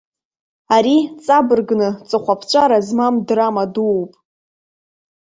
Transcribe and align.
Ари, 0.75 0.97
ҵабыргны, 1.23 1.87
ҵыхәаԥҵәара 2.07 2.77
змам 2.87 3.15
драма 3.27 3.63
дууп. 3.73 4.11